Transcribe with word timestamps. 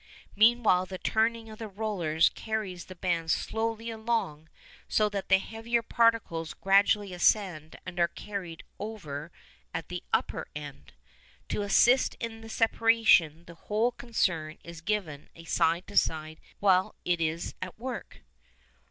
Meanwhile 0.35 0.87
the 0.87 0.97
turning 0.97 1.47
of 1.47 1.59
the 1.59 1.67
rollers 1.67 2.29
carries 2.29 2.85
the 2.85 2.95
band 2.95 3.29
slowly 3.29 3.91
along, 3.91 4.49
so 4.87 5.09
that 5.09 5.29
the 5.29 5.37
heavier 5.37 5.83
particles 5.83 6.55
gradually 6.55 7.13
ascend 7.13 7.75
and 7.85 7.99
are 7.99 8.07
carried 8.07 8.63
over 8.79 9.31
at 9.75 9.89
the 9.89 10.01
upper 10.11 10.47
end. 10.55 10.93
To 11.49 11.61
assist 11.61 12.15
in 12.15 12.41
the 12.41 12.49
separation, 12.49 13.45
the 13.45 13.53
whole 13.53 13.91
concern 13.91 14.57
is 14.63 14.81
given 14.81 15.29
a 15.35 15.43
side 15.43 15.85
to 15.85 15.95
side 15.97 16.37
shaking 16.37 16.45
motion 16.61 16.61
while 16.61 16.95
it 17.05 17.21
is 17.21 17.53
at 17.61 17.77
work. 17.77 18.23